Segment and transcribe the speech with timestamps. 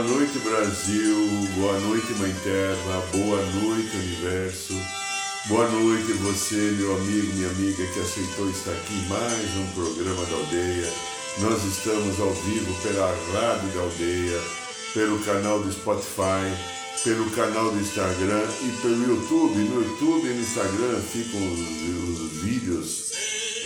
[0.00, 1.14] Boa noite, Brasil.
[1.56, 3.02] Boa noite, Mãe Terra.
[3.12, 4.72] Boa noite, Universo.
[5.44, 10.24] Boa noite, você, meu amigo, minha amiga, que aceitou estar aqui em mais um programa
[10.24, 10.90] da Aldeia.
[11.40, 14.40] Nós estamos ao vivo pela Rádio da Aldeia,
[14.94, 16.48] pelo canal do Spotify,
[17.04, 19.58] pelo canal do Instagram e pelo YouTube.
[19.58, 23.12] No YouTube e no Instagram ficam os, os vídeos,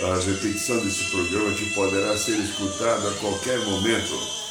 [0.03, 4.44] a repetição desse programa que poderá ser escutado a qualquer momento.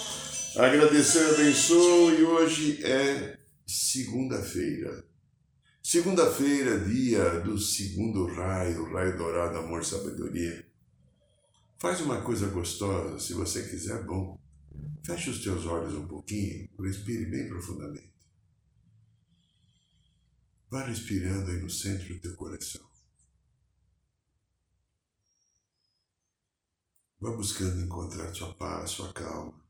[0.55, 5.03] Agradecer, abençoo e hoje é segunda-feira.
[5.81, 10.63] Segunda-feira, dia do segundo raio, raio dourado, amor, sabedoria.
[11.79, 14.39] Faz uma coisa gostosa, se você quiser, bom.
[15.03, 18.13] Feche os teus olhos um pouquinho, respire bem profundamente.
[20.69, 22.87] Vá respirando aí no centro do teu coração.
[27.19, 29.62] Vá buscando encontrar sua paz, sua calma.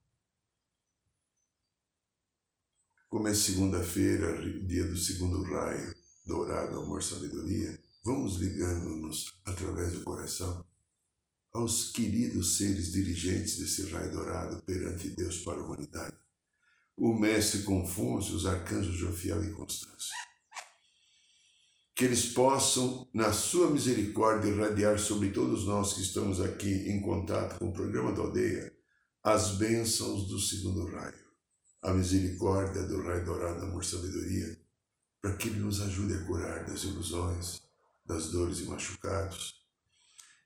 [3.14, 5.94] Como é segunda-feira, dia do segundo raio,
[6.26, 10.66] dourado, amor, sabedoria, vamos ligando-nos através do coração
[11.54, 16.18] aos queridos seres dirigentes desse raio dourado perante Deus para a humanidade.
[16.98, 20.16] O mestre Confúcio, os arcanjos Jofiel e Constância.
[21.94, 27.60] Que eles possam, na sua misericórdia, irradiar sobre todos nós que estamos aqui em contato
[27.60, 28.74] com o programa da aldeia
[29.24, 31.23] as bênçãos do segundo raio
[31.84, 34.58] a misericórdia do Raio Dourado Amor Sabedoria,
[35.22, 37.62] para que Ele nos ajude a curar das ilusões,
[38.06, 39.62] das dores e machucados.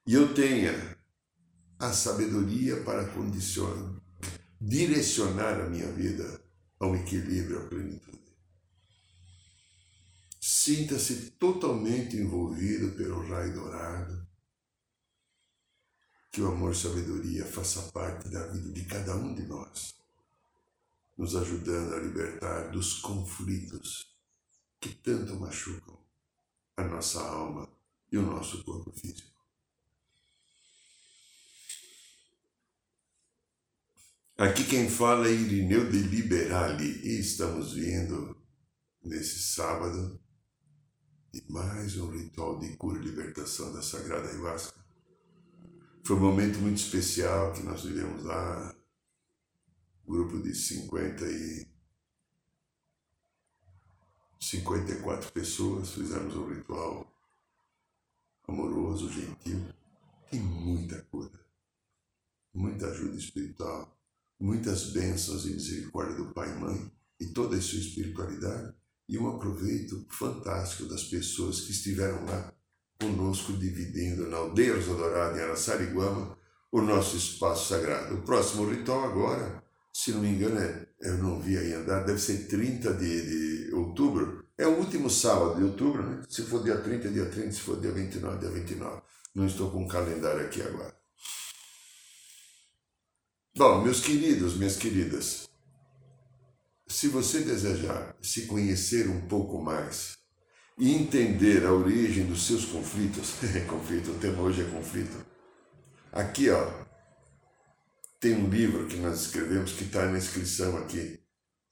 [0.06, 0.98] E eu tenha
[1.78, 4.02] a sabedoria para condicionar,
[4.60, 6.42] direcionar a minha vida
[6.80, 8.18] ao equilíbrio, à plenitude.
[10.42, 14.28] Sinta-se totalmente envolvido pelo raio dourado.
[16.32, 19.98] Que o amor sabedoria faça parte da vida de cada um de nós
[21.18, 24.16] nos ajudando a libertar dos conflitos
[24.80, 25.98] que tanto machucam
[26.78, 27.68] a nossa alma
[28.12, 29.36] e o nosso corpo físico.
[34.38, 38.38] Aqui quem fala é Irineu de Liberali e estamos vindo
[39.04, 40.22] nesse sábado
[41.34, 44.80] de mais um ritual de cura e libertação da Sagrada Ayahuasca.
[46.06, 48.77] Foi um momento muito especial que nós vivemos lá
[50.08, 51.68] grupo de 50 e
[54.40, 57.12] 54 pessoas, fizemos um ritual
[58.48, 59.68] amoroso, gentil,
[60.32, 61.46] e muita cura,
[62.54, 63.98] muita ajuda espiritual,
[64.40, 68.74] muitas bênçãos e misericórdia do Pai e Mãe e toda a sua espiritualidade
[69.10, 72.54] e um aproveito fantástico das pessoas que estiveram lá
[73.00, 76.38] conosco dividindo na aldeia Dourada em Araçariguama
[76.72, 78.16] o nosso espaço sagrado.
[78.16, 79.67] O próximo ritual agora
[79.98, 84.48] se não me engano, é, eu não vi ainda, deve ser 30 de, de outubro.
[84.56, 86.22] É o último sábado de outubro, né?
[86.30, 89.02] Se for dia 30, dia 30, se for dia 29, dia 29.
[89.34, 90.96] Não estou com o calendário aqui agora.
[93.58, 95.50] Bom, meus queridos, minhas queridas,
[96.88, 100.16] se você desejar se conhecer um pouco mais
[100.78, 103.34] e entender a origem dos seus conflitos,
[103.68, 105.26] conflito, o tema hoje é conflito.
[106.12, 106.87] Aqui, ó,
[108.20, 111.20] tem um livro que nós escrevemos que está na inscrição aqui.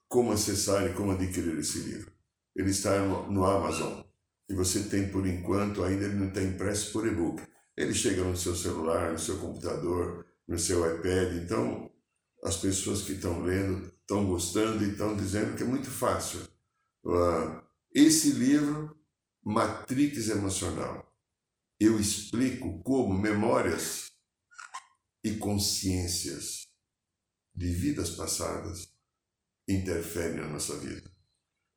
[0.08, 2.12] Como acessar e como adquirir esse livro.
[2.54, 4.02] Ele está no, no Amazon.
[4.48, 7.42] E você tem, por enquanto, ainda ele não está impresso por e-book.
[7.76, 11.36] Ele chega no seu celular, no seu computador, no seu iPad.
[11.42, 11.90] Então,
[12.44, 16.40] as pessoas que estão lendo estão gostando e estão dizendo que é muito fácil.
[17.04, 17.60] Uh,
[17.92, 18.96] esse livro,
[19.44, 21.12] Matrix Emocional,
[21.80, 24.05] eu explico como memórias
[25.26, 26.68] e consciências
[27.52, 28.86] de vidas passadas
[29.68, 31.10] interferem na nossa vida.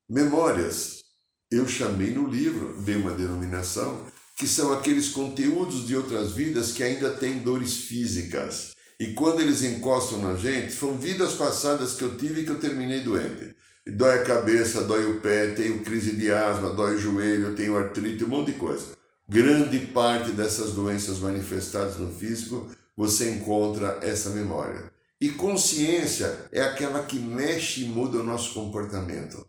[0.08, 1.02] Memórias,
[1.50, 4.06] eu chamei no livro, dei uma denominação,
[4.38, 8.76] que são aqueles conteúdos de outras vidas que ainda têm dores físicas.
[9.00, 13.02] E quando eles encostam na gente, são vidas passadas que eu tive que eu terminei
[13.02, 13.56] doente.
[13.88, 18.24] Dói a cabeça, dói o pé, tenho crise de asma, dói o joelho, tenho artrite,
[18.24, 18.96] um monte de coisa.
[19.28, 22.70] Grande parte dessas doenças manifestadas no físico
[23.00, 24.92] você encontra essa memória.
[25.22, 29.48] E consciência é aquela que mexe e muda o nosso comportamento.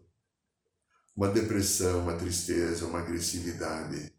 [1.17, 4.12] Uma depressão, uma tristeza, uma agressividade,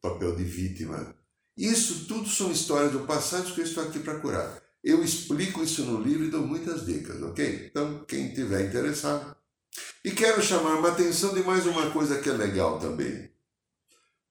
[0.00, 1.14] papel de vítima.
[1.54, 4.58] Isso tudo são histórias do passado que eu estou aqui para curar.
[4.82, 7.66] Eu explico isso no livro e dou muitas dicas, ok?
[7.70, 9.36] Então, quem tiver interessado.
[10.02, 13.30] E quero chamar uma atenção de mais uma coisa que é legal também.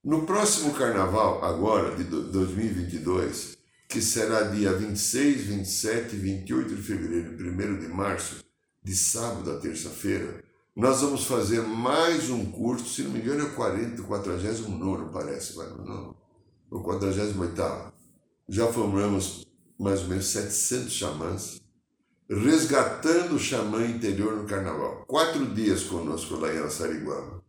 [0.03, 3.58] No próximo carnaval, agora, de 2022,
[3.89, 8.45] que será dia 26, 27, 28 de fevereiro e 1 de março,
[8.83, 10.43] de sábado a terça-feira,
[10.75, 15.57] nós vamos fazer mais um curso, se não me engano é o 40, 49 parece,
[15.57, 16.15] não,
[16.69, 17.93] o 48
[18.47, 19.47] Já formamos
[19.79, 21.61] mais ou menos 700 xamãs,
[22.29, 25.03] resgatando o xamã interior no carnaval.
[25.07, 27.43] Quatro dias conosco lá em Araçariguama.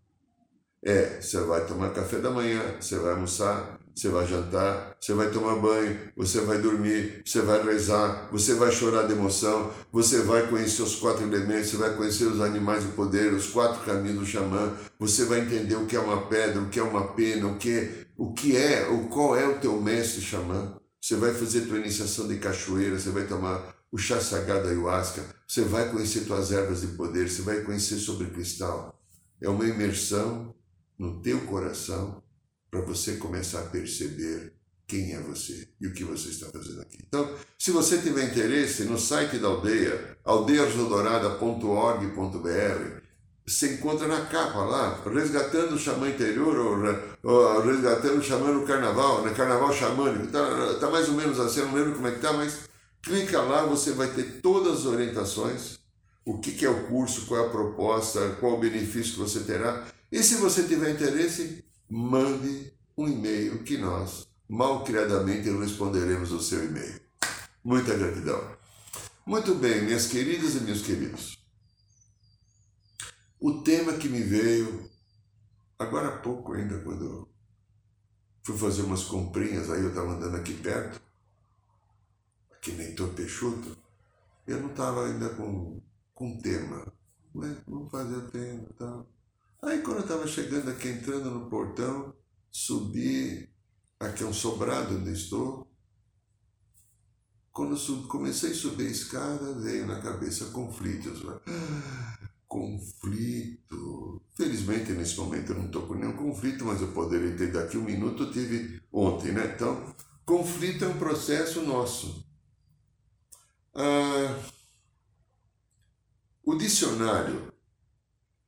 [0.83, 5.31] É, você vai tomar café da manhã, você vai almoçar, você vai jantar, você vai
[5.31, 10.49] tomar banho, você vai dormir, você vai rezar, você vai chorar de emoção, você vai
[10.49, 14.25] conhecer os quatro elementos, você vai conhecer os animais do poder, os quatro caminhos do
[14.25, 17.59] xamã, você vai entender o que é uma pedra, o que é uma pena, o
[17.59, 20.79] que é, o que é, o qual é o teu mestre xamã.
[20.99, 25.61] Você vai fazer tua iniciação de cachoeira, você vai tomar o chá sagrado ayahuasca, você
[25.61, 28.99] vai conhecer tuas ervas de poder, você vai conhecer sobre cristal.
[29.43, 30.55] É uma imersão
[30.99, 32.23] no teu coração
[32.71, 34.55] para você começar a perceber
[34.87, 36.99] quem é você e o que você está fazendo aqui.
[37.07, 43.01] Então, se você tiver interesse, no site da aldeia, aldeiarodorada.org.br,
[43.47, 46.79] você encontra na capa lá, resgatando o xamã interior, ou,
[47.23, 51.63] ou resgatando o xamã no carnaval, no carnaval xamânico, tá, tá mais ou menos assim,
[51.63, 52.61] não lembro como é que tá, mas
[53.03, 55.79] clica lá, você vai ter todas as orientações,
[56.25, 59.41] o que, que é o curso, qual é a proposta, qual o benefício que você
[59.41, 66.65] terá, e se você tiver interesse, mande um e-mail que nós, malcriadamente, responderemos o seu
[66.65, 67.01] e-mail.
[67.65, 68.57] Muita gratidão.
[69.27, 71.45] Muito bem, minhas queridas e meus queridos.
[73.41, 74.89] O tema que me veio
[75.79, 77.29] agora há pouco ainda, quando
[78.43, 81.01] fui fazer umas comprinhas, aí eu estava andando aqui perto,
[82.53, 83.77] aqui nem tô peixoto,
[84.47, 85.81] eu não estava ainda com,
[86.15, 86.93] com tema.
[87.33, 89.09] Mas vamos fazer tema e tal.
[89.63, 92.15] Aí quando eu estava chegando aqui, entrando no portão,
[92.51, 93.49] subi,
[93.99, 95.71] aqui é um sobrado onde estou.
[97.53, 97.77] Quando
[98.09, 101.21] comecei a subir a escada, veio na cabeça conflitos.
[102.49, 104.23] conflito.
[104.35, 107.85] Felizmente, nesse momento, eu não estou com nenhum conflito, mas eu poderia ter daqui um
[107.85, 109.53] minuto, eu tive ontem, né?
[109.55, 112.27] Então, conflito é um processo nosso.
[113.75, 114.43] Ah,
[116.43, 117.53] o dicionário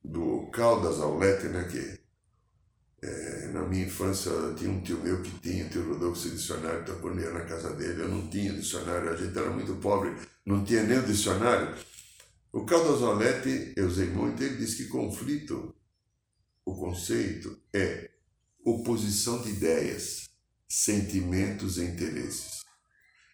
[0.03, 2.03] do Caldas Aulete, né, que
[3.05, 6.85] é, na minha infância tinha um tio meu que tinha, o tio Rodolfo, esse dicionário,
[7.19, 10.15] ia na casa dele, eu não tinha dicionário, a gente era muito pobre,
[10.45, 11.75] não tinha nem o dicionário.
[12.51, 15.75] O Caldas Aulete, eu usei muito, ele diz que conflito,
[16.65, 18.09] o conceito é
[18.63, 20.29] oposição de ideias,
[20.67, 22.63] sentimentos e interesses.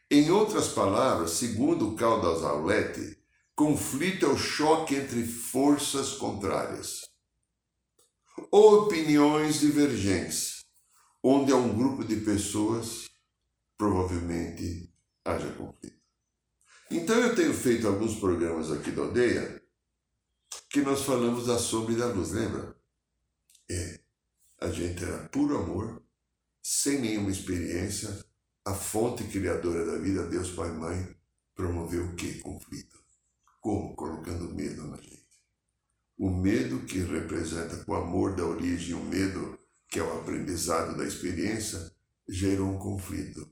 [0.10, 3.19] Em outras palavras, segundo o Caldas Aulete,
[3.60, 7.02] Conflito é o choque entre forças contrárias.
[8.50, 10.64] Ou opiniões divergentes,
[11.22, 13.10] onde há um grupo de pessoas,
[13.78, 14.90] provavelmente
[15.26, 16.00] haja conflito.
[16.90, 19.62] Então eu tenho feito alguns programas aqui da aldeia
[20.70, 22.78] que nós falamos da sombra e da luz, lembra?
[23.70, 24.00] É,
[24.62, 26.02] a gente era puro amor,
[26.64, 28.26] sem nenhuma experiência,
[28.64, 31.16] a fonte criadora da vida, Deus Pai e Mãe,
[31.54, 32.40] promoveu o que?
[32.40, 32.99] Conflito.
[33.60, 33.96] Como?
[33.96, 35.20] Colocando medo na gente.
[36.18, 41.06] O medo que representa o amor da origem, o medo que é o aprendizado da
[41.06, 41.92] experiência,
[42.28, 43.50] gerou um conflito.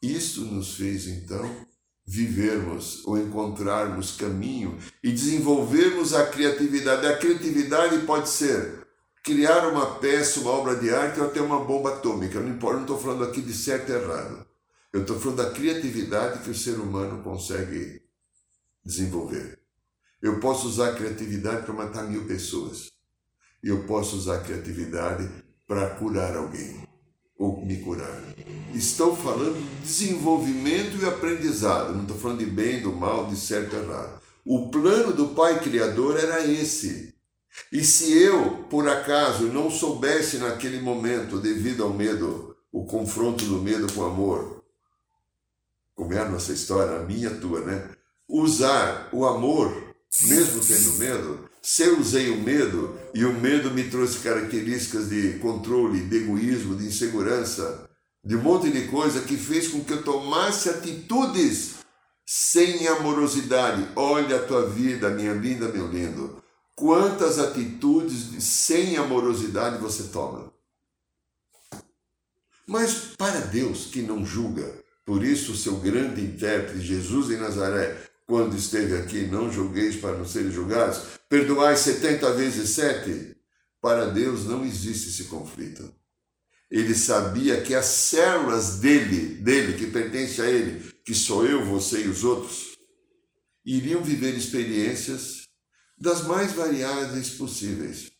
[0.00, 1.66] Isso nos fez então
[2.06, 7.06] vivermos ou encontrarmos caminho e desenvolvermos a criatividade.
[7.06, 8.86] A criatividade pode ser
[9.22, 12.38] criar uma peça, uma obra de arte ou até uma bomba atômica.
[12.40, 14.46] Não importa, não estou falando aqui de certo e errado.
[14.92, 18.03] Eu estou falando da criatividade que o ser humano consegue
[18.84, 19.58] desenvolver.
[20.20, 22.90] Eu posso usar criatividade para matar mil pessoas.
[23.62, 25.28] Eu posso usar criatividade
[25.66, 26.86] para curar alguém
[27.38, 28.22] ou me curar.
[28.74, 31.94] Estou falando de desenvolvimento e aprendizado.
[31.94, 34.20] Não estou falando de bem, do mal, de certo e errado.
[34.44, 37.14] O plano do Pai Criador era esse.
[37.72, 43.60] E se eu, por acaso, não soubesse naquele momento, devido ao medo, o confronto do
[43.60, 44.64] medo com o amor,
[45.94, 47.93] como é a nossa história, a minha, a tua, né?
[48.28, 53.84] Usar o amor, mesmo tendo medo, se eu usei o medo e o medo me
[53.84, 57.88] trouxe características de controle, de egoísmo, de insegurança,
[58.22, 61.76] de um monte de coisa que fez com que eu tomasse atitudes
[62.26, 63.88] sem amorosidade.
[63.96, 66.42] Olha a tua vida, minha linda, meu lindo.
[66.74, 70.52] Quantas atitudes de sem amorosidade você toma?
[72.66, 77.96] Mas para Deus que não julga, por isso o seu grande intérprete, Jesus em Nazaré,
[78.26, 83.36] quando esteve aqui, não julgueis para não serem julgados, perdoai setenta vezes sete.
[83.80, 85.94] Para Deus não existe esse conflito.
[86.70, 92.02] Ele sabia que as células dele, dele, que pertence a ele, que sou eu, você
[92.02, 92.78] e os outros,
[93.64, 95.46] iriam viver experiências
[95.98, 98.10] das mais variadas possíveis.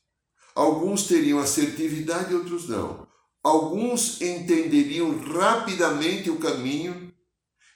[0.55, 3.09] Alguns teriam assertividade, outros não.
[3.43, 7.13] Alguns entenderiam rapidamente o caminho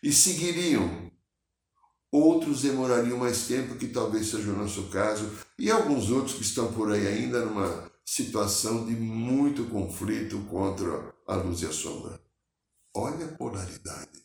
[0.03, 1.08] e seguiriam.
[2.11, 6.73] Outros demorariam mais tempo, que talvez seja o nosso caso, e alguns outros que estão
[6.73, 12.19] por aí ainda numa situação de muito conflito contra a luz e a sombra.
[12.97, 14.23] Olha a polaridade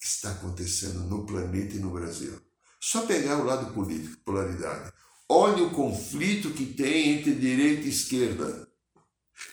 [0.00, 2.40] que está acontecendo no planeta e no Brasil.
[2.80, 4.92] Só pegar o lado político, polaridade.
[5.28, 8.68] Olha o conflito que tem entre direita e esquerda.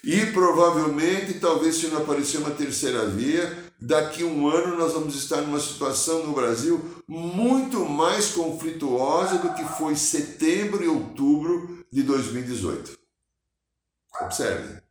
[0.03, 5.15] E provavelmente, talvez se não aparecer uma terceira via, daqui a um ano nós vamos
[5.15, 12.03] estar numa situação no Brasil muito mais conflituosa do que foi setembro e outubro de
[12.03, 12.97] 2018.
[14.21, 14.81] Observe.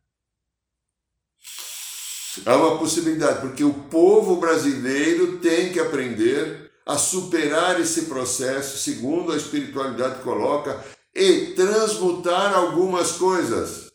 [2.45, 9.31] Há uma possibilidade, porque o povo brasileiro tem que aprender a superar esse processo, segundo
[9.31, 10.81] a espiritualidade coloca,
[11.13, 13.91] e transmutar algumas coisas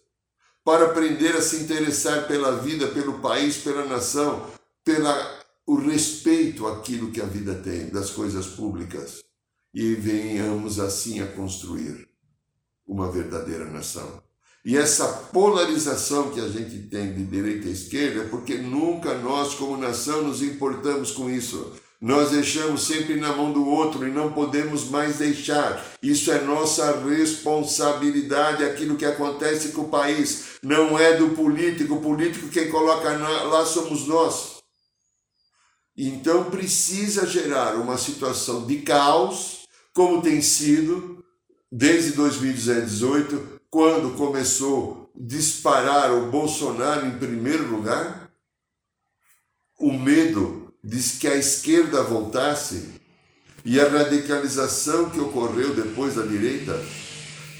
[0.64, 4.46] para aprender a se interessar pela vida, pelo país, pela nação,
[4.84, 9.22] pela o respeito àquilo que a vida tem, das coisas públicas,
[9.72, 12.08] e venhamos assim a construir
[12.86, 14.22] uma verdadeira nação.
[14.64, 19.54] E essa polarização que a gente tem de direita e esquerda é porque nunca nós,
[19.54, 21.72] como nação, nos importamos com isso.
[22.00, 25.84] Nós deixamos sempre na mão do outro e não podemos mais deixar.
[26.02, 30.58] Isso é nossa responsabilidade, aquilo que acontece com o país.
[30.62, 31.94] Não é do político.
[31.94, 34.61] O político quem coloca lá somos nós.
[35.96, 41.22] Então precisa gerar uma situação de caos, como tem sido
[41.70, 48.30] desde 2018, quando começou a disparar o Bolsonaro em primeiro lugar?
[49.78, 53.00] O medo de que a esquerda voltasse
[53.64, 56.78] e a radicalização que ocorreu depois da direita,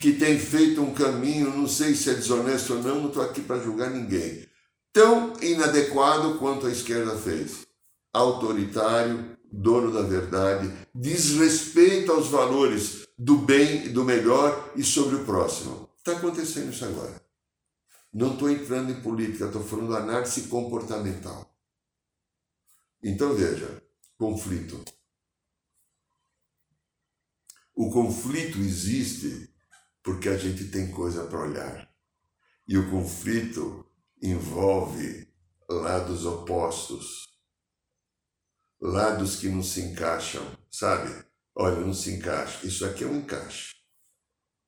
[0.00, 3.40] que tem feito um caminho, não sei se é desonesto ou não, não estou aqui
[3.40, 4.44] para julgar ninguém,
[4.92, 7.71] tão inadequado quanto a esquerda fez.
[8.12, 15.24] Autoritário, dono da verdade, desrespeito aos valores do bem e do melhor e sobre o
[15.24, 15.88] próximo.
[15.98, 17.22] Está acontecendo isso agora.
[18.12, 21.50] Não estou entrando em política, estou falando análise comportamental.
[23.02, 23.82] Então veja,
[24.18, 24.84] conflito.
[27.74, 29.50] O conflito existe
[30.02, 31.90] porque a gente tem coisa para olhar.
[32.66, 33.86] E o conflito
[34.20, 35.28] envolve
[35.68, 37.31] lados opostos,
[38.82, 41.24] lados que não se encaixam, sabe?
[41.54, 42.66] Olha, não se encaixa.
[42.66, 43.76] Isso aqui é um encaixe.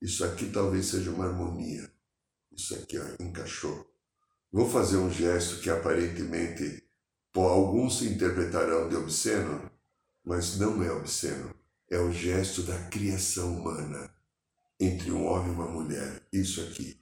[0.01, 1.91] Isso aqui talvez seja uma harmonia.
[2.53, 3.85] Isso aqui ó, encaixou.
[4.53, 6.85] Vou fazer um gesto que aparentemente
[7.33, 9.69] por alguns se interpretarão de obsceno,
[10.25, 11.53] mas não é obsceno.
[11.91, 14.15] É o gesto da criação humana
[14.79, 16.23] entre um homem e uma mulher.
[16.33, 17.01] Isso aqui.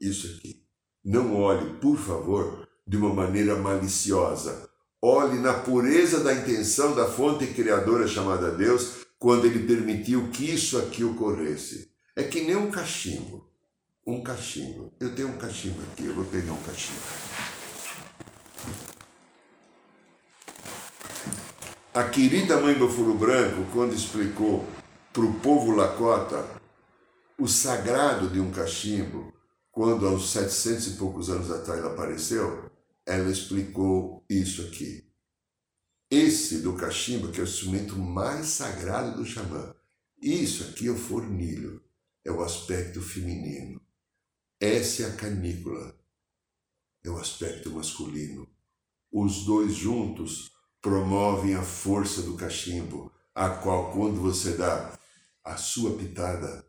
[0.00, 0.66] Isso aqui.
[1.04, 4.67] Não olhe, por favor, de uma maneira maliciosa.
[5.00, 10.76] Olhe na pureza da intenção da fonte criadora chamada Deus, quando ele permitiu que isso
[10.76, 11.88] aqui ocorresse.
[12.16, 13.48] É que nem um cachimbo.
[14.04, 14.92] Um cachimbo.
[14.98, 17.00] Eu tenho um cachimbo aqui, eu vou pegar um cachimbo.
[21.94, 24.66] A querida mãe do Furo Branco, quando explicou
[25.12, 26.44] para o povo Lakota
[27.38, 29.32] o sagrado de um cachimbo,
[29.70, 32.68] quando aos 700 e poucos anos atrás ela apareceu,
[33.08, 35.04] ela explicou isso aqui.
[36.10, 39.74] Esse do cachimbo, que é o instrumento mais sagrado do xamã,
[40.20, 41.82] isso aqui é o fornilho
[42.28, 43.80] é o aspecto feminino.
[44.60, 45.98] Essa é a canícula,
[47.02, 48.46] é o aspecto masculino.
[49.10, 54.98] Os dois juntos promovem a força do cachimbo, a qual, quando você dá
[55.42, 56.66] a sua pitada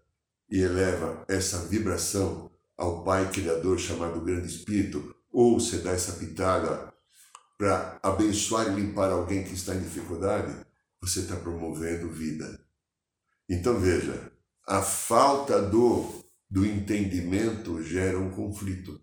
[0.49, 6.93] e eleva essa vibração ao Pai Criador chamado Grande Espírito, ou você dá essa pitada
[7.57, 10.55] para abençoar e limpar alguém que está em dificuldade,
[11.01, 12.59] você está promovendo vida.
[13.49, 14.31] Então veja,
[14.65, 19.01] a falta do, do entendimento gera um conflito.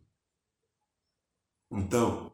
[1.70, 2.32] Então,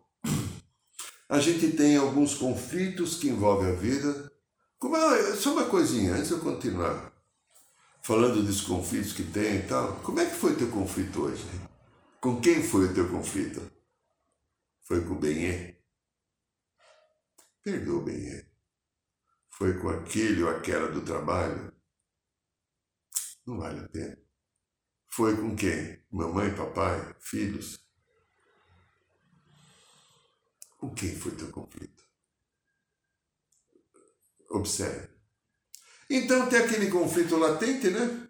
[1.28, 4.30] a gente tem alguns conflitos que envolvem a vida,
[4.78, 7.12] Como é, só uma coisinha, antes de eu continuar
[8.02, 9.94] falando dos conflitos que tem e tal.
[10.02, 11.44] Como é que foi o teu conflito hoje?
[12.20, 13.62] Com quem foi o teu conflito?
[14.82, 15.80] Foi com o Benê?
[17.62, 18.50] Perdoa o.
[19.50, 21.72] Foi com aquele ou aquela do trabalho?
[23.46, 24.18] Não vale a pena.
[25.08, 26.04] Foi com quem?
[26.10, 27.78] Mamãe, papai, filhos?
[30.78, 32.02] Com quem foi teu conflito?
[34.50, 35.12] Observe.
[36.10, 38.28] Então tem aquele conflito latente, né?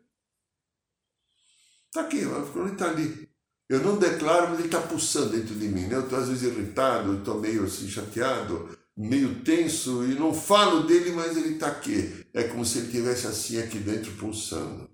[1.87, 3.32] Está aqui, ele está ali.
[3.69, 5.87] Eu não declaro, mas ele está pulsando dentro de mim.
[5.87, 5.95] Né?
[5.95, 11.13] Eu estou às vezes irritado, estou meio assim, chateado, meio tenso, e não falo dele,
[11.13, 12.27] mas ele está aqui.
[12.35, 14.91] É como se ele estivesse assim aqui dentro pulsando.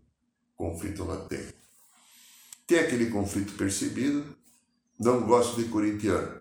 [0.54, 1.54] Conflito latente.
[2.66, 4.24] Tem aquele conflito percebido,
[5.00, 6.40] não gosto de corintiano,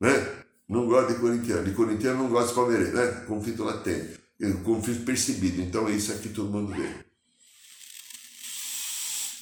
[0.00, 0.44] né?
[0.68, 1.64] Não gosto de corintiano.
[1.64, 3.24] De corintiano não gosto de palmeirense, né?
[3.26, 4.22] Conflito latente
[4.64, 5.62] conflito percebido.
[5.62, 7.04] Então é isso aqui todo mundo vê.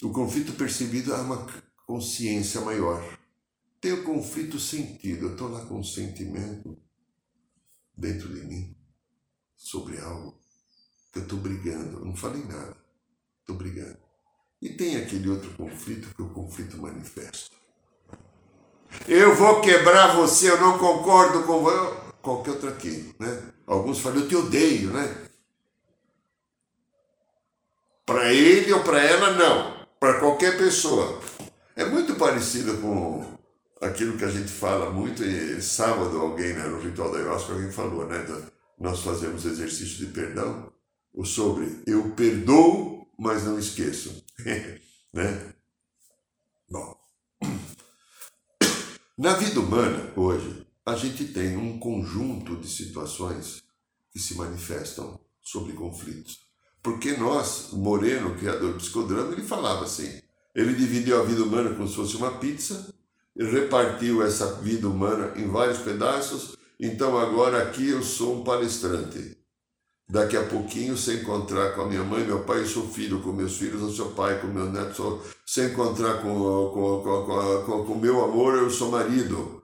[0.03, 1.47] O conflito percebido é uma
[1.91, 3.03] consciência maior.
[3.81, 5.27] Tem o conflito sentido.
[5.27, 6.79] Eu estou lá com um sentimento
[7.97, 8.77] dentro de mim
[9.57, 10.39] sobre algo
[11.13, 11.99] que eu estou brigando.
[11.99, 12.77] Eu não falei nada.
[13.41, 13.99] Estou brigando.
[14.63, 17.57] E tem aquele outro conflito que é o conflito manifesto.
[19.09, 23.53] Eu vou quebrar você, eu não concordo com você qualquer outro aqui, né?
[23.67, 25.29] Alguns falam, eu te odeio, né?
[28.05, 29.87] Para ele ou para ela, não.
[29.99, 31.21] Para qualquer pessoa.
[31.77, 33.39] É muito parecido com
[33.81, 37.73] aquilo que a gente fala muito, e sábado alguém né, no ritual da ayahuasca, alguém
[37.73, 38.25] falou, né?
[38.79, 40.73] Nós fazemos exercício de perdão,
[41.13, 44.25] ou sobre eu perdoo, mas não esqueço.
[45.13, 45.55] né?
[46.71, 46.97] Bom,
[49.19, 53.63] na vida humana, hoje, a gente tem um conjunto de situações
[54.13, 56.41] que se manifestam sobre conflitos.
[56.83, 60.21] Porque nós, Moreno, criador do psicodrama, ele falava assim,
[60.55, 62.93] ele dividiu a vida humana como se fosse uma pizza,
[63.37, 69.39] repartiu essa vida humana em vários pedaços, então agora aqui eu sou um palestrante.
[70.09, 73.33] Daqui a pouquinho, se encontrar com a minha mãe, meu pai, eu sou filho, com
[73.33, 75.23] meus filhos, eu sou pai, com meu neto, sou...
[75.47, 79.61] se encontrar com o com, com, com, com meu amor, eu sou marido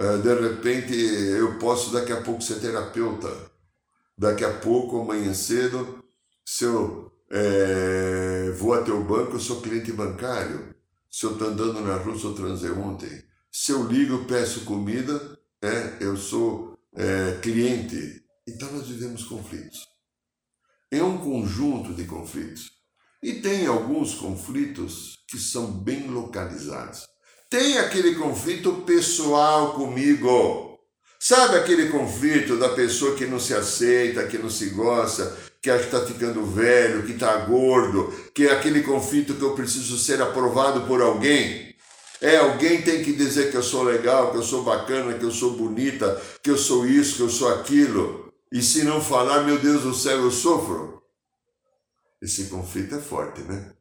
[0.00, 3.30] é, de repente eu posso daqui a pouco ser terapeuta.
[4.16, 6.02] Daqui a pouco, amanhã cedo,
[6.42, 10.74] se eu é, vou até o banco, eu sou cliente bancário.
[11.08, 13.24] Se eu estou andando na rua, sou transeunte.
[13.50, 18.22] Se eu ligo, peço comida, é, eu sou é, cliente.
[18.46, 19.86] Então nós vivemos conflitos.
[20.90, 22.70] É um conjunto de conflitos.
[23.22, 27.06] E tem alguns conflitos que são bem localizados.
[27.48, 30.78] Tem aquele conflito pessoal comigo.
[31.18, 35.86] Sabe aquele conflito da pessoa que não se aceita, que não se gosta, que acha
[35.86, 40.20] que está ficando velho, que está gordo, que é aquele conflito que eu preciso ser
[40.22, 41.74] aprovado por alguém?
[42.20, 45.30] É, alguém tem que dizer que eu sou legal, que eu sou bacana, que eu
[45.30, 48.32] sou bonita, que eu sou isso, que eu sou aquilo.
[48.52, 51.02] E se não falar, meu Deus do céu, eu sofro.
[52.20, 53.72] Esse conflito é forte, né?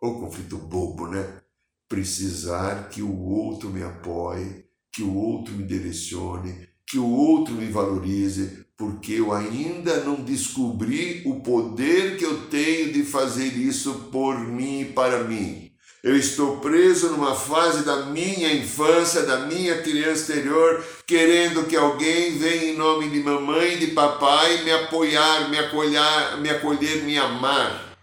[0.00, 1.40] Ou conflito bobo, né?
[1.88, 7.70] precisar que o outro me apoie, que o outro me direcione, que o outro me
[7.70, 14.38] valorize, porque eu ainda não descobri o poder que eu tenho de fazer isso por
[14.38, 15.72] mim e para mim.
[16.02, 22.38] Eu estou preso numa fase da minha infância, da minha criança exterior, querendo que alguém
[22.38, 27.18] venha em nome de mamãe e de papai me apoiar, me acolher, me acolher, me
[27.18, 27.96] amar.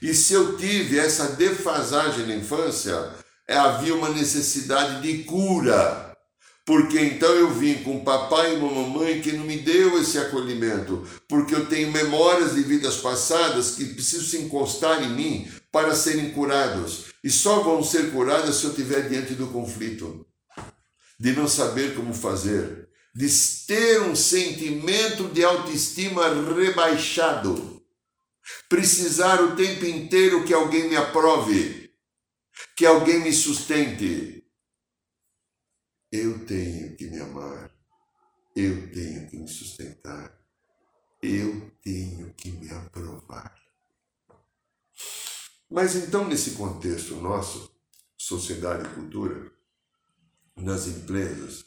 [0.00, 3.10] E se eu tive essa defasagem na infância,
[3.46, 6.09] é, havia uma necessidade de cura.
[6.64, 11.54] Porque então eu vim com papai e mamãe que não me deu esse acolhimento, porque
[11.54, 17.06] eu tenho memórias de vidas passadas que precisam se encostar em mim para serem curados.
[17.24, 20.26] E só vão ser curadas se eu estiver diante do conflito,
[21.18, 23.28] de não saber como fazer, de
[23.66, 27.82] ter um sentimento de autoestima rebaixado.
[28.68, 31.90] Precisar o tempo inteiro que alguém me aprove,
[32.76, 34.39] que alguém me sustente.
[36.12, 37.70] Eu tenho que me amar,
[38.56, 40.36] eu tenho que me sustentar,
[41.22, 43.54] eu tenho que me aprovar.
[45.70, 47.72] Mas então, nesse contexto nosso,
[48.18, 49.52] sociedade e cultura,
[50.56, 51.64] nas empresas,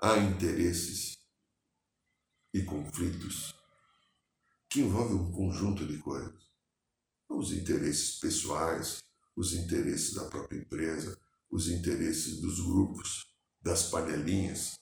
[0.00, 1.16] há interesses
[2.52, 3.54] e conflitos
[4.68, 6.48] que envolve um conjunto de coisas.
[7.28, 9.02] Os interesses pessoais,
[9.36, 11.16] os interesses da própria empresa,
[11.50, 13.27] os interesses dos grupos,
[13.68, 14.78] das panelinhas,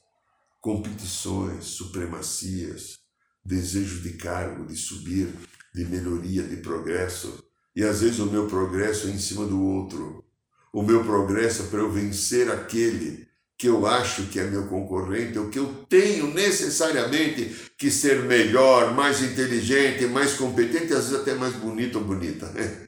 [0.61, 3.01] competições, supremacias,
[3.44, 5.29] desejo de cargo, de subir,
[5.75, 7.44] de melhoria, de progresso.
[7.75, 10.25] E às vezes o meu progresso é em cima do outro.
[10.72, 13.27] O meu progresso é para eu vencer aquele
[13.59, 18.94] que eu acho que é meu concorrente, ou que eu tenho necessariamente que ser melhor,
[18.94, 22.46] mais inteligente, mais competente, às vezes até mais bonito ou bonita.
[22.51, 22.87] Né?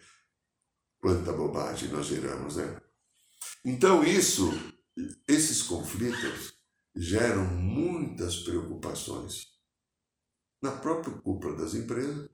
[1.00, 2.76] Quanta bobagem nós geramos, né?
[3.64, 4.52] Então isso,
[5.26, 6.54] esses conflitos
[6.94, 9.46] geram muitas preocupações
[10.60, 12.28] na própria cúpula das empresas,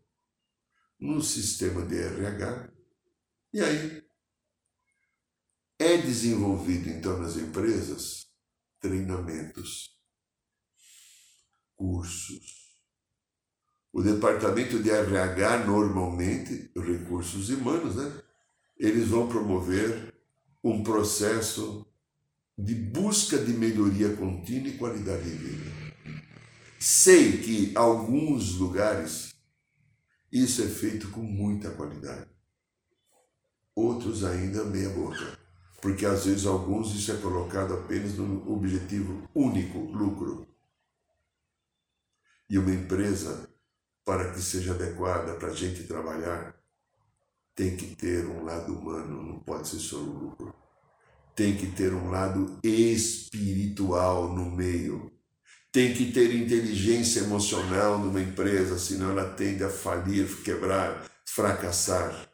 [0.99, 2.73] no sistema de RH,
[3.53, 4.05] e aí
[5.79, 8.27] é desenvolvido então nas empresas
[8.81, 9.99] treinamentos,
[11.77, 12.65] cursos.
[13.93, 18.23] O departamento de RH normalmente, recursos humanos, né?
[18.77, 20.15] Eles vão promover
[20.63, 21.87] um processo
[22.57, 25.71] de busca de melhoria contínua e qualidade de vida.
[26.79, 29.35] Sei que alguns lugares
[30.31, 32.29] isso é feito com muita qualidade.
[33.75, 35.39] Outros ainda meia boca.
[35.81, 40.47] Porque às vezes alguns isso é colocado apenas no objetivo único, lucro.
[42.49, 43.49] E uma empresa,
[44.05, 46.57] para que seja adequada para a gente trabalhar,
[47.55, 50.64] tem que ter um lado humano, não pode ser só o lucro
[51.35, 55.11] tem que ter um lado espiritual no meio.
[55.73, 62.29] Tem que ter inteligência emocional numa empresa, senão ela tende a falir, quebrar, fracassar.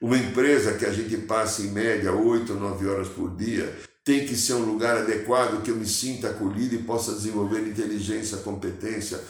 [0.00, 4.36] Uma empresa que a gente passa em média oito nove horas por dia tem que
[4.36, 9.22] ser um lugar adequado que eu me sinta acolhido e possa desenvolver inteligência, competência.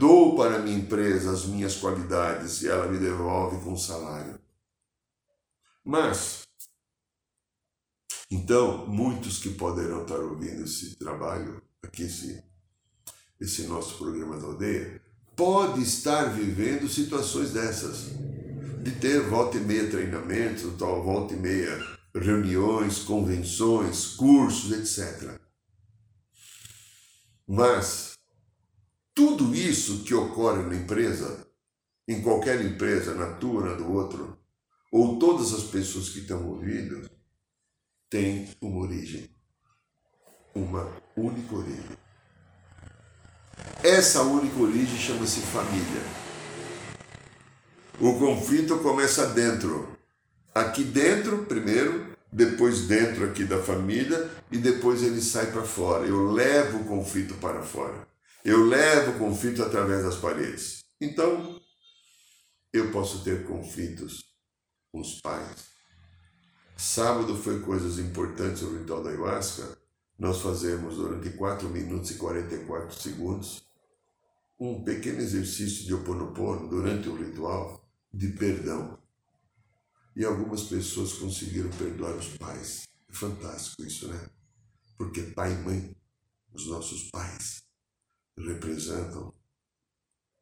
[0.00, 4.40] Dou para a minha empresa as minhas qualidades e ela me devolve com salário.
[5.84, 6.47] Mas
[8.30, 12.42] então, muitos que poderão estar ouvindo esse trabalho, aqui esse,
[13.40, 15.00] esse nosso programa da aldeia,
[15.34, 18.10] pode estar vivendo situações dessas,
[18.82, 25.40] de ter volta e meia treinamentos, tal, volta e meia reuniões, convenções, cursos, etc.
[27.46, 28.12] Mas
[29.14, 31.46] tudo isso que ocorre na empresa,
[32.06, 34.38] em qualquer empresa, na tua, na do outro,
[34.92, 37.08] ou todas as pessoas que estão ouvindo,
[38.10, 39.28] tem uma origem,
[40.54, 41.98] uma única origem.
[43.82, 46.02] Essa única origem chama-se família.
[48.00, 49.96] O conflito começa dentro.
[50.54, 56.06] Aqui dentro, primeiro, depois dentro aqui da família e depois ele sai para fora.
[56.06, 58.06] Eu levo o conflito para fora.
[58.44, 60.84] Eu levo o conflito através das paredes.
[61.00, 61.60] Então,
[62.72, 64.24] eu posso ter conflitos
[64.92, 65.66] com os pais,
[66.80, 69.76] Sábado foi coisas importantes o ritual da ayahuasca.
[70.16, 73.64] Nós fazemos durante 4 minutos e 44 segundos
[74.60, 78.96] um pequeno exercício de oponopono durante o ritual de perdão.
[80.14, 82.84] E algumas pessoas conseguiram perdoar os pais.
[83.08, 84.30] É fantástico isso, né?
[84.96, 85.96] Porque pai e mãe,
[86.52, 87.60] os nossos pais,
[88.36, 89.34] representam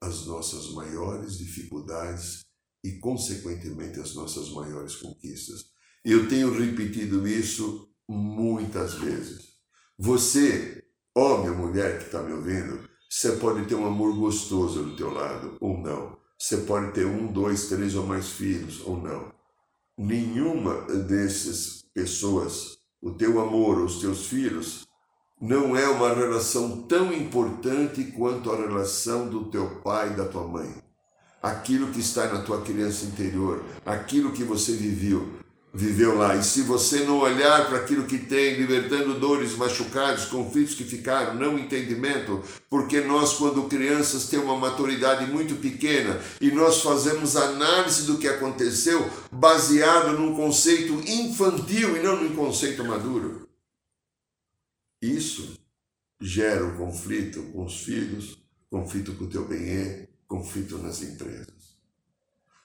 [0.03, 2.45] as nossas maiores dificuldades
[2.85, 5.75] e, consequentemente, as nossas maiores conquistas.
[6.09, 9.57] Eu tenho repetido isso muitas vezes.
[9.99, 14.95] Você, homem ou mulher que está me ouvindo, você pode ter um amor gostoso do
[14.95, 16.17] teu lado ou não.
[16.39, 19.33] Você pode ter um, dois, três ou mais filhos ou não.
[19.99, 24.87] Nenhuma dessas pessoas, o teu amor ou os teus filhos,
[25.41, 30.47] não é uma relação tão importante quanto a relação do teu pai e da tua
[30.47, 30.73] mãe.
[31.43, 36.37] Aquilo que está na tua criança interior, aquilo que você viveu, viveu lá.
[36.37, 41.35] E se você não olhar para aquilo que tem, libertando dores, machucados, conflitos que ficaram,
[41.35, 48.07] não entendimento, porque nós, quando crianças, temos uma maturidade muito pequena e nós fazemos análise
[48.07, 53.47] do que aconteceu baseado num conceito infantil e não num conceito maduro.
[55.03, 55.59] Isso
[56.21, 58.39] gera um conflito com os filhos,
[58.71, 61.77] conflito com o teu bem conflito nas empresas.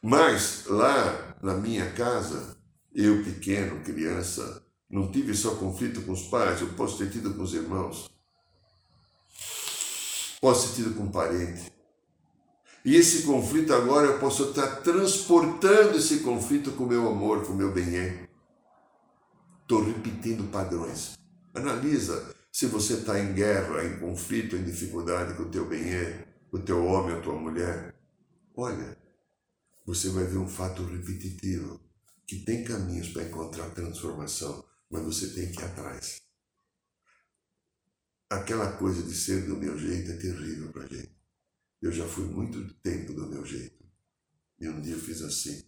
[0.01, 2.57] Mas lá na minha casa,
[2.93, 7.43] eu, pequeno, criança, não tive só conflito com os pais, eu posso ter tido com
[7.43, 8.09] os irmãos,
[10.41, 11.71] posso ter tido com um parente.
[12.83, 17.53] E esse conflito agora eu posso estar transportando esse conflito com o meu amor, com
[17.53, 18.27] o meu bem
[19.61, 21.17] Estou repetindo padrões.
[21.53, 25.83] Analisa se você está em guerra, em conflito, em dificuldade com o teu bem
[26.49, 27.95] com o teu homem, a tua mulher.
[28.55, 28.97] Olha,
[29.85, 31.79] você vai ver um fato repetitivo
[32.31, 36.21] que tem caminhos para encontrar transformação, mas você tem que ir atrás.
[38.29, 41.11] aquela coisa de ser do meu jeito é terrível para gente.
[41.81, 43.83] Eu já fui muito tempo do meu jeito.
[44.57, 45.61] E um dia eu fiz assim,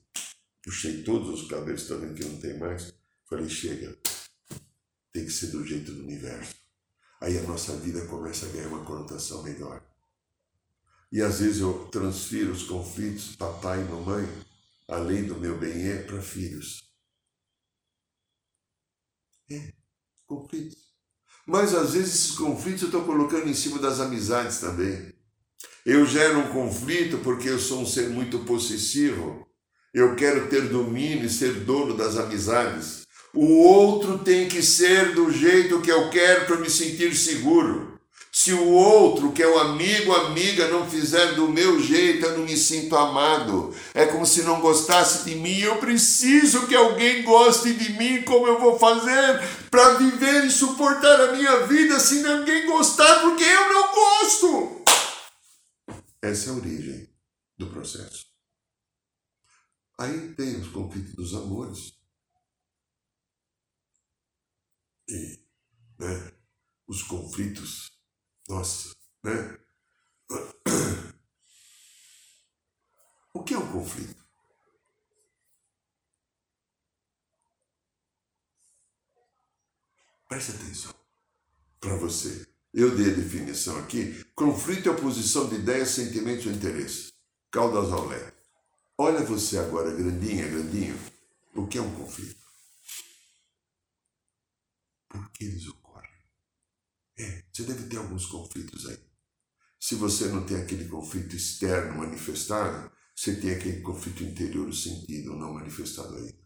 [0.64, 2.94] puxei todos os cabelos, vendo que não tem mais?
[3.26, 3.98] Falei, chega,
[5.12, 6.56] tem que ser do jeito do universo.
[7.20, 9.86] Aí a nossa vida começa a ganhar uma conotação melhor.
[11.12, 14.26] E às vezes eu transfiro os conflitos, papai e mamãe,
[14.88, 16.84] além do meu bem é para filhos.
[19.50, 19.74] É,
[20.26, 20.84] conflitos.
[21.46, 25.14] Mas às vezes esses conflitos eu estou colocando em cima das amizades também.
[25.86, 29.46] Eu gero um conflito porque eu sou um ser muito possessivo.
[29.94, 33.04] Eu quero ter domínio e ser dono das amizades.
[33.34, 37.93] O outro tem que ser do jeito que eu quero para me sentir seguro.
[38.44, 42.44] Se o outro, que é o amigo, amiga, não fizer do meu jeito, eu não
[42.44, 43.74] me sinto amado.
[43.94, 45.60] É como se não gostasse de mim.
[45.60, 48.22] Eu preciso que alguém goste de mim.
[48.24, 49.40] Como eu vou fazer
[49.72, 54.84] para viver e suportar a minha vida se ninguém gostar porque eu não gosto?
[56.22, 57.10] Essa é a origem
[57.58, 58.26] do processo.
[59.98, 61.94] Aí tem os conflitos dos amores.
[65.08, 65.40] E
[65.98, 66.34] né,
[66.86, 67.93] os conflitos
[68.48, 69.58] nossa, né?
[73.34, 74.24] O que é um conflito?
[80.28, 80.94] Preste atenção.
[81.80, 82.48] Para você.
[82.74, 84.24] Eu dei a definição aqui.
[84.34, 87.14] Conflito é oposição de ideias, sentimentos ou interesses.
[87.52, 88.34] Caldas leque.
[88.98, 90.98] Olha você agora, grandinha, grandinho.
[91.54, 92.42] O que é um conflito?
[95.08, 95.68] Por que eles
[97.18, 99.00] é, você deve ter alguns conflitos aí.
[99.80, 105.54] Se você não tem aquele conflito externo manifestado, você tem aquele conflito interior sentido não
[105.54, 106.44] manifestado ainda.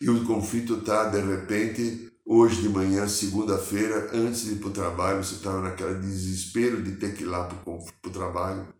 [0.00, 4.72] E o conflito está, de repente, hoje de manhã, segunda-feira, antes de ir para o
[4.72, 8.74] trabalho, você estava naquele desespero de ter que ir lá para o trabalho.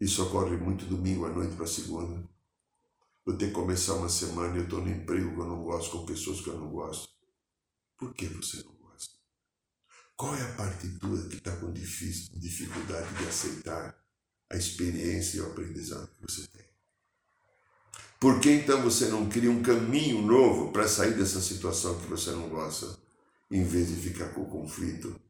[0.00, 2.22] Isso ocorre muito domingo à noite para segunda.
[3.26, 5.98] Eu tenho que começar uma semana e eu estou no emprego que eu não gosto,
[5.98, 7.08] com pessoas que eu não gosto.
[7.98, 8.75] Por que você não
[10.16, 13.94] qual é a partitura que está com dificuldade de aceitar
[14.50, 16.64] a experiência e o aprendizado que você tem?
[18.18, 22.30] Por que então você não cria um caminho novo para sair dessa situação que você
[22.30, 22.98] não gosta,
[23.50, 25.20] em vez de ficar com o conflito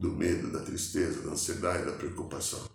[0.00, 2.66] do medo, da tristeza, da ansiedade, da preocupação?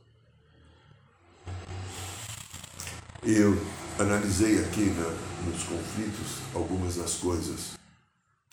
[3.24, 3.56] Eu
[3.98, 7.83] analisei aqui na, nos conflitos algumas das coisas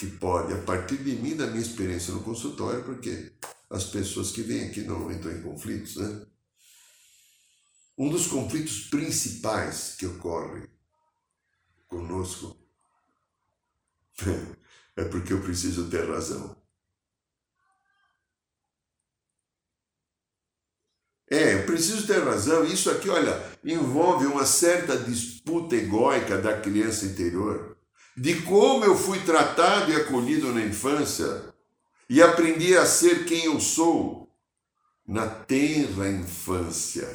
[0.01, 3.35] que pode, a partir de mim, da minha experiência no consultório, porque
[3.69, 6.27] as pessoas que vêm aqui não entram em conflitos, né?
[7.99, 10.67] Um dos conflitos principais que ocorre
[11.87, 12.59] conosco
[14.97, 16.57] é porque eu preciso ter razão.
[21.31, 22.65] É, eu preciso ter razão.
[22.65, 27.70] Isso aqui, olha, envolve uma certa disputa egóica da criança interior
[28.21, 31.43] de como eu fui tratado e acolhido na infância
[32.07, 34.29] e aprendi a ser quem eu sou
[35.09, 37.09] na tenra infância.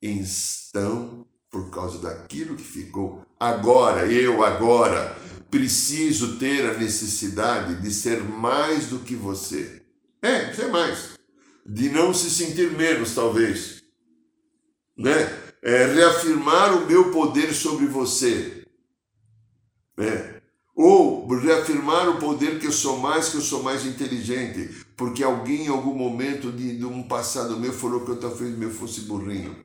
[0.00, 5.14] Então, por causa daquilo que ficou, agora, eu agora,
[5.50, 9.82] preciso ter a necessidade de ser mais do que você.
[10.22, 11.18] É, ser mais.
[11.66, 13.82] De não se sentir menos, talvez.
[14.96, 15.28] Né?
[15.60, 18.57] É, reafirmar o meu poder sobre você
[19.98, 20.38] é.
[20.74, 25.66] Ou reafirmar o poder que eu sou mais, que eu sou mais inteligente, porque alguém
[25.66, 29.64] em algum momento de, de um passado meu falou que eu talvez meu fosse burrinho.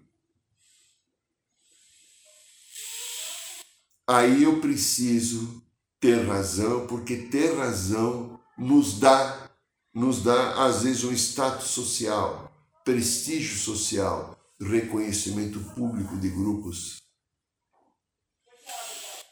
[4.07, 5.63] Aí eu preciso
[5.99, 9.51] ter razão, porque ter razão nos dá,
[9.93, 12.51] nos dá às vezes um status social,
[12.83, 17.02] prestígio social, reconhecimento público de grupos.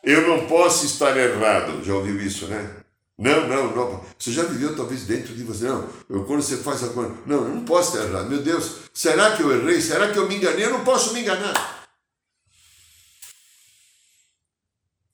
[0.04, 1.84] Eu não posso estar errado.
[1.84, 2.84] Já ouviu isso, né?
[3.18, 4.06] Não, não, não.
[4.18, 5.66] Você já viveu talvez dentro de você.
[5.66, 7.16] Não, eu, quando você faz a coisa.
[7.28, 8.30] Não, eu não posso estar errado.
[8.30, 9.80] Meu Deus, será que eu errei?
[9.80, 10.66] Será que eu me enganei?
[10.66, 11.88] Eu não posso me enganar.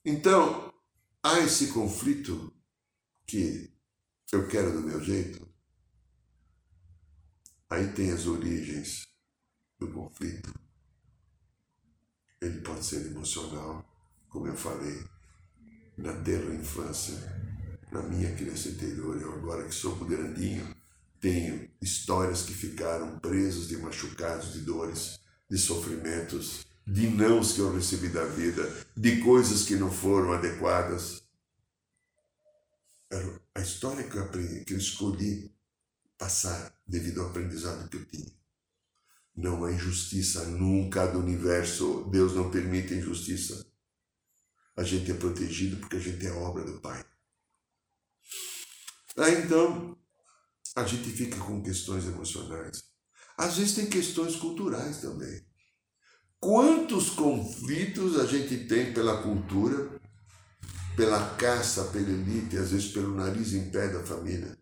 [0.06, 0.74] Então,
[1.22, 2.54] há esse conflito
[3.26, 3.70] que
[4.32, 5.46] eu quero do meu jeito.
[7.70, 9.06] Aí tem as origens
[9.78, 10.54] do conflito.
[12.40, 13.86] Ele pode ser emocional
[14.30, 15.04] como eu falei,
[15.98, 17.16] na terra infância,
[17.92, 20.76] na minha criança interior, eu agora que sou grandinho,
[21.20, 27.74] tenho histórias que ficaram presas de machucados, de dores, de sofrimentos, de nãos que eu
[27.74, 28.64] recebi da vida,
[28.96, 31.24] de coisas que não foram adequadas.
[33.56, 35.52] A história que eu aprendi, que eu escolhi
[36.18, 38.32] passar devido ao aprendizado que eu tinha.
[39.36, 42.10] Não há injustiça nunca do universo.
[42.10, 43.67] Deus não permite injustiça.
[44.78, 47.04] A gente é protegido porque a gente é obra do Pai.
[49.18, 49.98] Aí então,
[50.76, 52.84] a gente fica com questões emocionais.
[53.36, 55.44] Às vezes tem questões culturais também.
[56.40, 60.00] Quantos conflitos a gente tem pela cultura,
[60.96, 64.56] pela caça, pela elite, às vezes pelo nariz em pé da família?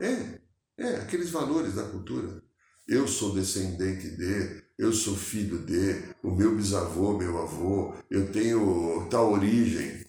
[0.00, 0.40] É,
[0.78, 2.42] é, aqueles valores da cultura.
[2.88, 9.06] Eu sou descendente de, eu sou filho de, o meu bisavô, meu avô, eu tenho
[9.10, 10.06] tal origem.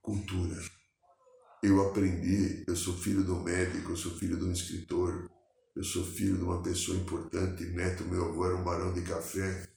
[0.00, 0.56] Cultura.
[1.60, 5.28] Eu aprendi, eu sou filho do médico, eu sou filho de um escritor,
[5.74, 9.68] eu sou filho de uma pessoa importante, neto meu avô era um barão de café.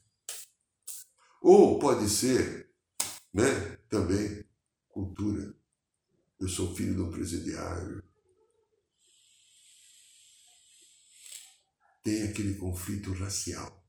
[1.41, 2.69] Ou pode ser,
[3.33, 4.45] né, também,
[4.89, 5.55] cultura.
[6.39, 8.03] Eu sou filho de um presidiário.
[12.03, 13.79] Tem aquele conflito racial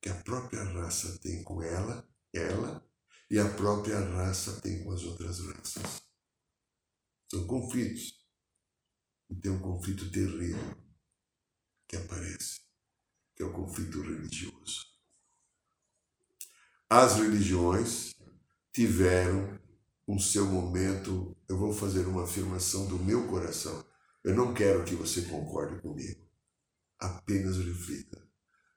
[0.00, 2.84] que a própria raça tem com ela, ela,
[3.30, 6.02] e a própria raça tem com as outras raças.
[7.30, 8.18] São conflitos
[9.28, 10.76] e tem um conflito terrível
[11.86, 12.60] que aparece,
[13.36, 14.86] que é o conflito religioso.
[16.88, 18.14] As religiões
[18.72, 19.60] tiveram
[20.08, 23.84] um seu momento, eu vou fazer uma afirmação do meu coração.
[24.24, 26.29] Eu não quero que você concorde comigo.
[27.00, 28.18] Apenas reflita.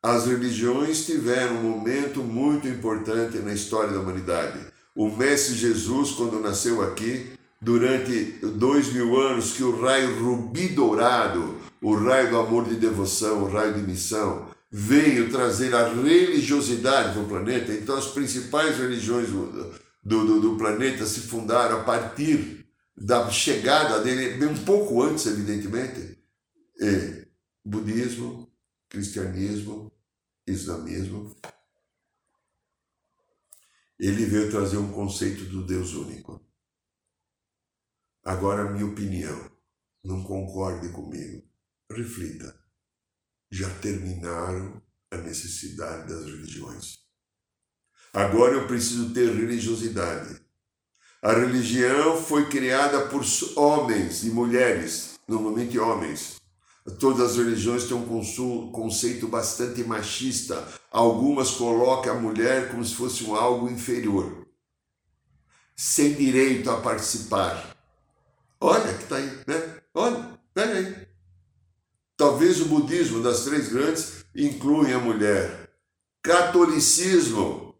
[0.01, 4.59] As religiões tiveram um momento muito importante na história da humanidade.
[4.95, 7.31] O Mestre Jesus, quando nasceu aqui,
[7.62, 13.43] durante dois mil anos que o raio rubi dourado, o raio do amor de devoção,
[13.43, 17.71] o raio de missão, veio trazer a religiosidade para o planeta.
[17.71, 19.71] Então, as principais religiões do,
[20.03, 26.17] do, do planeta se fundaram a partir da chegada dele, um pouco antes, evidentemente,
[26.81, 27.22] é
[27.63, 28.52] budismo,
[28.89, 29.91] cristianismo,
[30.45, 31.36] islamismo.
[33.97, 36.43] Ele veio trazer um conceito do Deus único.
[38.23, 39.52] Agora, minha opinião,
[40.04, 41.47] não concorde comigo.
[41.89, 42.58] Reflita.
[43.52, 46.99] Já terminaram a necessidade das religiões.
[48.12, 50.41] Agora eu preciso ter religiosidade.
[51.21, 53.23] A religião foi criada por
[53.56, 56.42] homens e mulheres, normalmente homens.
[57.00, 60.67] Todas as religiões têm um conceito bastante machista.
[60.91, 64.46] Algumas colocam a mulher como se fosse um algo inferior,
[65.76, 67.74] sem direito a participar
[68.65, 69.76] Olha que está aí, né?
[69.93, 70.96] Olha, pega aí.
[72.15, 75.69] Talvez o budismo das três grandes inclui a mulher.
[76.22, 77.76] Catolicismo,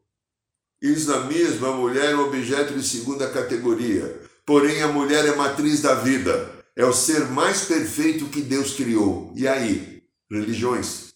[0.82, 4.24] islamismo, a mulher é um objeto de segunda categoria.
[4.46, 6.53] Porém, a mulher é matriz da vida.
[6.76, 9.32] É o ser mais perfeito que Deus criou.
[9.36, 10.04] E aí?
[10.30, 11.14] Religiões.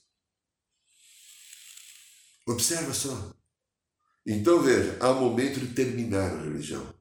[2.47, 3.33] Observa só.
[4.25, 6.93] Então veja, há um momento de terminar a religião.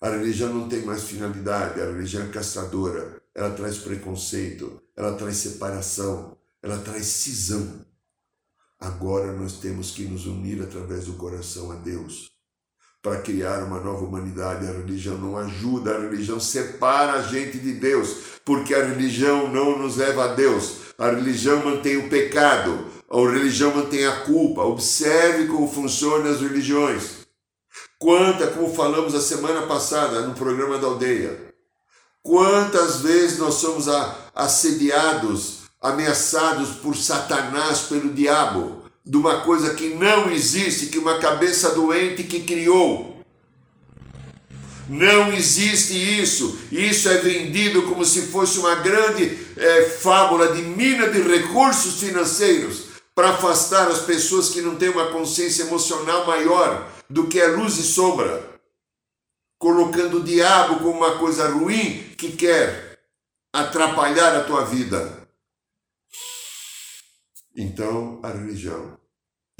[0.00, 5.36] A religião não tem mais finalidade, a religião é castradora, ela traz preconceito, ela traz
[5.36, 7.84] separação, ela traz cisão.
[8.78, 12.29] Agora nós temos que nos unir através do coração a Deus
[13.02, 14.66] para criar uma nova humanidade.
[14.66, 19.78] A religião não ajuda, a religião separa a gente de Deus, porque a religião não
[19.78, 20.80] nos leva a Deus.
[20.98, 24.62] A religião mantém o pecado, a religião mantém a culpa.
[24.62, 27.20] Observe como funcionam as religiões.
[27.98, 31.38] Quanta, como falamos a semana passada no programa da aldeia,
[32.22, 33.86] quantas vezes nós somos
[34.34, 41.74] assediados, ameaçados por Satanás, pelo diabo, de uma coisa que não existe, que uma cabeça
[41.74, 43.24] doente que criou.
[44.88, 46.58] Não existe isso.
[46.70, 52.86] Isso é vendido como se fosse uma grande é, fábula de mina de recursos financeiros
[53.14, 57.76] para afastar as pessoas que não têm uma consciência emocional maior do que a luz
[57.78, 58.60] e sombra,
[59.58, 63.00] colocando o diabo como uma coisa ruim que quer
[63.52, 65.28] atrapalhar a tua vida.
[67.54, 68.99] Então, a religião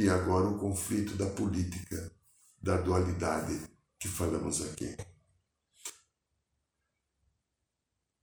[0.00, 2.10] e agora o conflito da política,
[2.60, 3.60] da dualidade
[3.98, 4.96] que falamos aqui.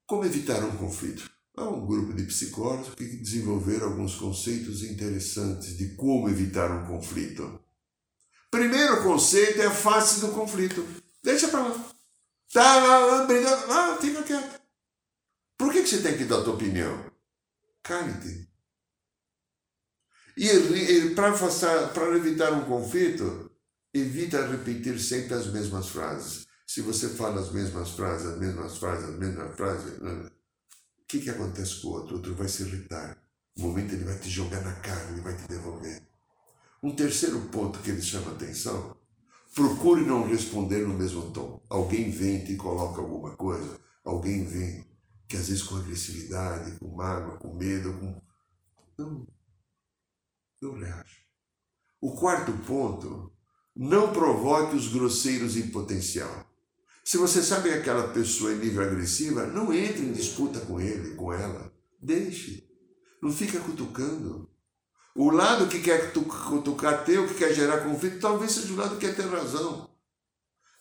[0.08, 1.30] Como evitar um conflito?
[1.56, 7.64] Há um grupo de psicólogos que desenvolveram alguns conceitos interessantes de como evitar um conflito.
[8.50, 10.84] Primeiro conceito é a face do conflito.
[11.24, 11.92] Deixa para lá.
[12.52, 13.72] Tá lá, brigando.
[13.72, 14.62] Ah, fica quieto.
[15.58, 17.12] Por que, que você tem que dar a tua opinião?
[17.84, 18.50] Cale-te.
[20.38, 23.50] E para evitar um conflito,
[23.92, 26.46] evita repetir sempre as mesmas frases.
[26.68, 30.30] Se você fala as mesmas frases, as mesmas frases, as mesmas frases, o
[31.08, 32.14] que, que acontece com o outro?
[32.14, 33.18] O outro vai se irritar.
[33.58, 36.04] No momento ele vai te jogar na cara, ele vai te devolver.
[36.84, 38.96] Um terceiro ponto que ele chama atenção,
[39.56, 41.66] procure não responder no mesmo tom.
[41.68, 44.86] Alguém vem e te coloca alguma coisa, alguém vem
[45.28, 48.22] que às vezes com agressividade, com mágoa, com medo, com...
[49.00, 49.28] Não,
[50.62, 51.26] não reage.
[52.02, 53.32] O quarto ponto,
[53.76, 56.46] não provoque os grosseiros em potencial.
[57.04, 61.16] Se você sabe que aquela pessoa é nível agressiva, não entre em disputa com ele,
[61.16, 61.72] com ela.
[62.02, 62.68] Deixe.
[63.22, 64.50] Não fica cutucando.
[65.16, 69.08] O lado que quer cutucar teu, que quer gerar conflito, talvez seja o lado que
[69.08, 69.90] quer ter razão.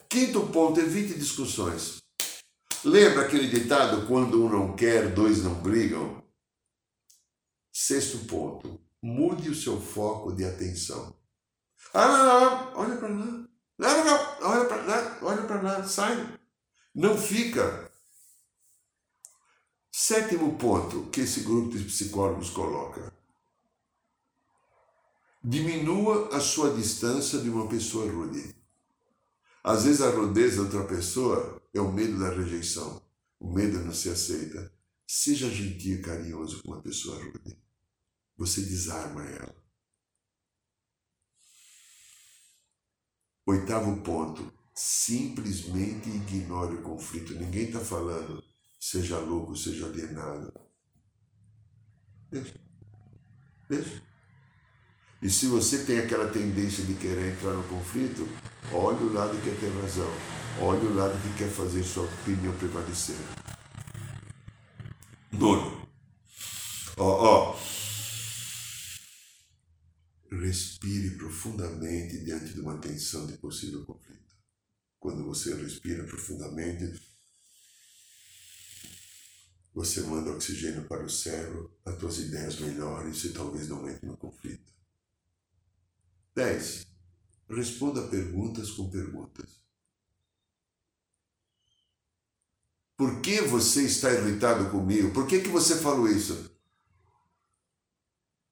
[0.09, 2.03] Quinto ponto, evite discussões.
[2.85, 6.23] Lembra aquele ditado: quando um não quer, dois não brigam?
[7.73, 11.15] Sexto ponto, mude o seu foco de atenção.
[11.95, 13.49] Ah, não, não, olha para lá.
[13.79, 16.39] Não, não, não, olha para lá, olha para lá, sai.
[16.93, 17.91] Não fica.
[19.93, 23.15] Sétimo ponto que esse grupo de psicólogos coloca.
[25.43, 28.57] Diminua a sua distância de uma pessoa rude.
[29.63, 33.01] Às vezes a rudeza de outra pessoa é o medo da rejeição,
[33.39, 34.73] o medo de não ser aceita.
[35.07, 37.66] Seja gentil e carinhoso com uma pessoa rude.
[38.37, 39.55] Você desarma ela.
[43.47, 44.53] Oitavo ponto.
[44.75, 47.35] Simplesmente ignore o conflito.
[47.35, 48.45] Ninguém está falando
[48.87, 50.53] seja louco, seja alienado.
[52.31, 52.55] Deixa.
[53.69, 54.03] Deixa.
[55.21, 58.29] E se você tem aquela tendência de querer entrar no conflito,
[58.73, 60.11] olhe o lado que quer ter razão.
[60.61, 63.17] Olhe o lado que quer fazer sua opinião prevalecer.
[65.33, 65.89] Nono.
[66.97, 67.57] Ó, ó.
[70.31, 74.37] Respire profundamente diante de uma tensão de possível conflito.
[74.99, 77.01] Quando você respira profundamente,
[79.73, 84.17] você manda oxigênio para o cérebro, as tuas ideias melhorem e talvez não entre no
[84.17, 84.73] conflito.
[86.35, 86.87] 10.
[87.49, 89.61] Responda perguntas com perguntas.
[92.97, 95.13] Por que você está irritado comigo?
[95.13, 96.51] Por que, que você falou isso?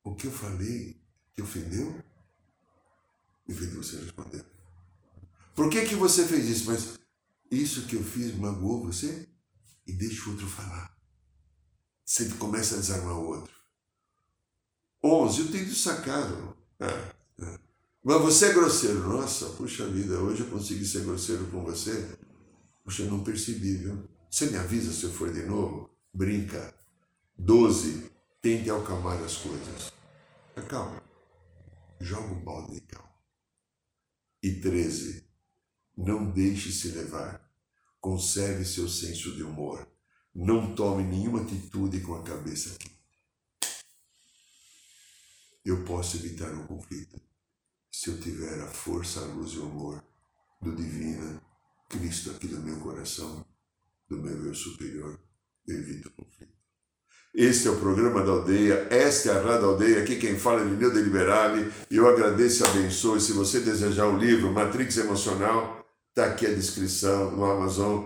[0.04, 1.02] O que eu falei
[1.34, 2.02] te ofendeu?
[3.48, 4.44] Em vez de você responder.
[5.54, 6.70] Por que, que você fez isso?
[6.70, 6.98] Mas
[7.50, 9.28] isso que eu fiz magoou você?
[9.86, 10.96] E deixa o outro falar.
[12.04, 13.54] Você começa a desarmar o outro.
[15.02, 15.40] 11.
[15.40, 16.56] Eu tenho sacado.
[16.80, 17.58] Ah, ah.
[18.02, 19.08] Mas você é grosseiro.
[19.08, 22.18] Nossa, puxa vida, hoje eu consegui ser grosseiro com você.
[22.82, 24.08] Puxa, eu não percebi, viu?
[24.30, 25.90] Você me avisa se eu for de novo?
[26.12, 26.74] Brinca.
[27.38, 28.10] 12.
[28.42, 29.92] Tente acalmar as coisas.
[30.56, 31.02] Acalma.
[32.00, 33.14] Joga o balde de calma.
[34.42, 35.26] E 13.
[35.96, 37.50] Não deixe se levar.
[38.00, 39.88] Conserve seu senso de humor.
[40.34, 42.94] Não tome nenhuma atitude com a cabeça quente.
[45.64, 47.20] Eu posso evitar um conflito
[47.90, 50.04] se eu tiver a força, a luz e o amor
[50.60, 51.40] do Divina
[51.88, 53.46] Cristo aqui no meu coração,
[54.08, 55.18] do meu eu superior,
[55.66, 56.12] eu evito.
[57.34, 60.64] Este é o programa da aldeia, esta é a Rádio Aldeia, aqui quem fala é
[60.64, 63.20] Nildo Liberale, e eu agradeço e abençoe.
[63.20, 68.04] Se você desejar o livro Matrix Emocional, está aqui a descrição no Amazon.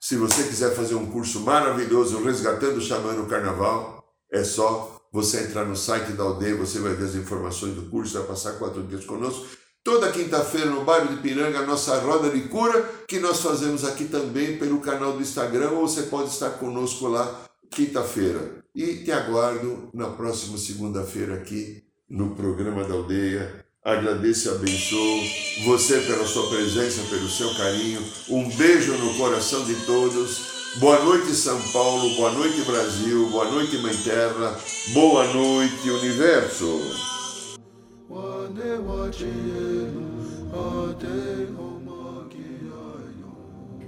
[0.00, 4.02] Se você quiser fazer um curso maravilhoso, Resgatando o Xamã no Carnaval,
[4.32, 8.16] é só você entrar no site da aldeia, você vai ver as informações do curso,
[8.16, 9.46] vai passar quatro dias conosco.
[9.84, 14.06] Toda quinta-feira no bairro de Piranga, a nossa roda de cura, que nós fazemos aqui
[14.06, 17.44] também pelo canal do Instagram, ou você pode estar conosco lá
[17.74, 18.64] quinta-feira.
[18.74, 23.64] E te aguardo na próxima segunda-feira aqui no programa da aldeia.
[23.84, 25.20] Agradeço e abençoo
[25.66, 28.00] você pela sua presença, pelo seu carinho.
[28.30, 32.16] Um beijo no coração de todos Boa noite, São Paulo.
[32.16, 33.30] Boa noite, Brasil.
[33.30, 34.58] Boa noite, Mãe Terra.
[34.92, 36.80] Boa noite, Universo.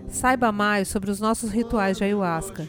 [0.09, 2.68] Saiba mais sobre os nossos rituais de ayahuasca,